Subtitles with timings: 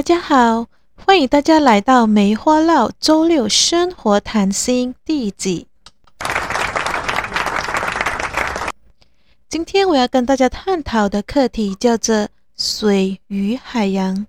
[0.00, 0.66] 大家好，
[1.04, 5.66] 欢迎大家来到梅花烙周六生活谈心第一集。
[9.46, 14.26] 今天我要跟大家探讨的课题叫做“水与海洋”。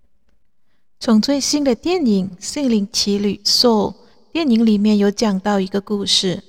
[0.99, 3.93] 从最新的电影《心灵奇旅》（Soul）
[4.33, 6.43] 电影里面有讲到一个故事。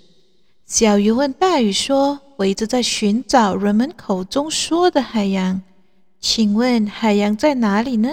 [0.66, 5.62] 小鱼问大鱼说：“我一直在寻找人们口中说的海洋，
[6.18, 8.10] 请问海洋在哪里呢？”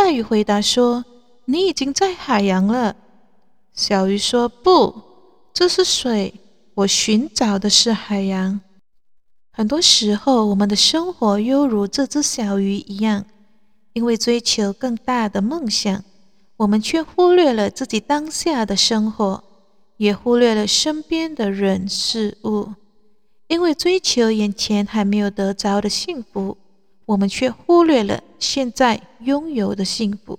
[0.00, 1.04] 大鱼回答说
[1.46, 2.94] ：“你已经在海洋了。”
[3.74, 4.94] 小鱼说：“不，
[5.52, 6.32] 这是水，
[6.74, 8.60] 我寻找的是海洋。”
[9.50, 13.24] 很多时候，我们的生活犹如这只小鱼一样，
[13.92, 16.04] 因为追求更大的梦想，
[16.58, 19.42] 我们却忽略了自己当下的生活，
[19.96, 22.68] 也忽略了身边的人事物。
[23.48, 26.56] 因为追求眼前还没有得着的幸福。
[27.08, 30.38] 我们却忽略了现在拥有的幸福，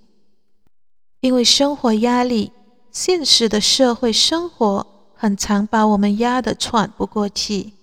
[1.20, 2.52] 因为生活压力，
[2.92, 7.73] 现实的社会生活很常把我们压得喘不过气。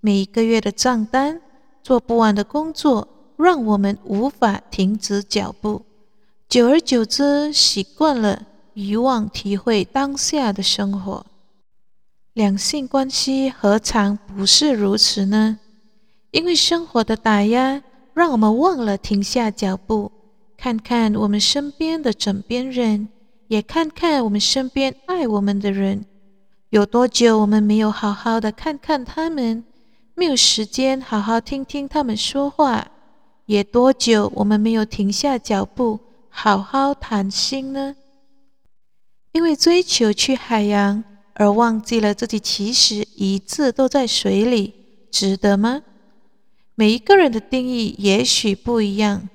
[0.00, 1.42] 每一个月的账单，
[1.82, 5.82] 做不完的工作，让我们无法停止脚步。
[6.48, 11.26] 久而久之，习惯了，遗忘体会当下的生活。
[12.32, 15.58] 两性关系何尝不是如此呢？
[16.30, 17.82] 因为生活的打压。
[18.14, 20.10] 让我们忘了停下脚步，
[20.56, 23.08] 看看我们身边的枕边人，
[23.48, 26.04] 也看看我们身边爱我们的人。
[26.70, 29.64] 有多久我们没有好好的看看他们，
[30.14, 32.88] 没有时间好好听听他们说话？
[33.46, 37.96] 也多久我们没有停下脚步，好好谈心呢？
[39.32, 41.02] 因为追求去海洋，
[41.34, 44.74] 而忘记了自己其实一直都在水里，
[45.10, 45.82] 值得吗？
[46.80, 49.28] 每一个人的定义也许不一样，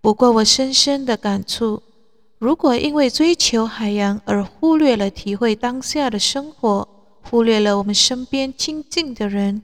[0.00, 1.82] 不过我深深的感触：
[2.38, 6.86] 如果因为追求海洋而忽略了体会当下的生活，
[7.22, 9.62] 忽略了我们身边亲近的人，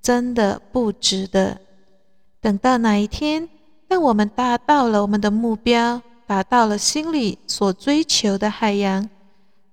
[0.00, 1.58] 真的不值得。
[2.40, 3.48] 等到哪一天，
[3.88, 9.10] 当我们达到了我们的目标，达到了心里所追求的海洋，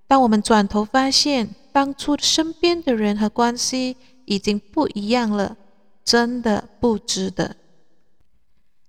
[0.07, 3.95] 当我们转头发现当初身边的人和关系
[4.25, 5.55] 已经不一样了。
[6.07, 7.57] 真的不值得。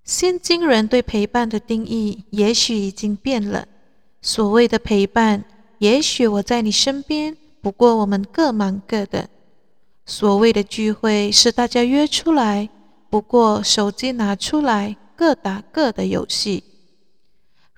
[0.05, 3.67] 现今人对陪伴的定义也许已经变了。
[4.23, 5.45] 所谓的陪伴，
[5.79, 9.29] 也许我在你身边，不过我们各忙各的。
[10.07, 12.69] 所谓的聚会，是大家约出来，
[13.11, 16.63] 不过手机拿出来，各打各的游戏。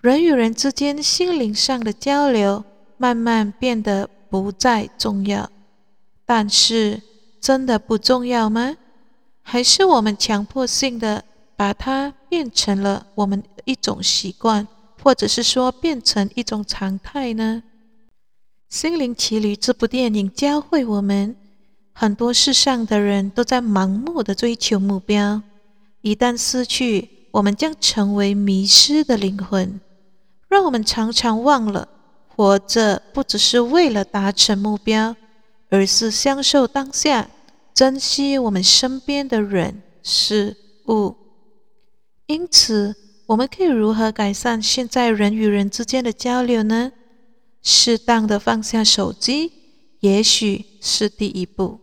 [0.03, 2.63] 人与人之间心灵上的交流，
[2.99, 5.51] 慢慢变得不再重要。
[6.27, 7.01] 但是，
[7.41, 8.77] 真的不重要吗？
[9.43, 11.25] 还是我们强迫性的
[11.57, 14.67] 把它变成了我们一种习惯，
[15.03, 17.63] 或者是说变成一种常态呢？
[18.69, 21.35] 《心灵奇旅》这部电影教会我们，
[21.93, 25.43] 很多世上的人都在盲目的追求目标，
[26.03, 29.81] 一旦失去，我们将成为迷失的灵魂。
[30.49, 31.89] 让我们常常忘了，
[32.29, 35.15] 活着不只是为了达成目标，
[35.69, 37.29] 而是享受当下。
[37.75, 40.57] 珍惜我们身边的人事
[40.89, 41.15] 物，
[42.27, 42.95] 因此，
[43.27, 46.93] 我们可以如何改善现在人与人之间的交流呢？
[47.63, 49.53] 适当的放下手机，
[50.01, 51.81] 也许是第一步。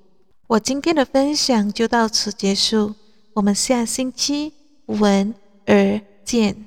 [0.47, 2.93] 我今天的分享就到此结束，
[3.33, 4.53] 我们下星期
[4.85, 5.33] 闻
[5.65, 6.66] 而见。